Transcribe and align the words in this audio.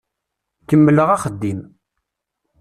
Kemmleɣ 0.69 1.09
axeddim. 1.15 1.61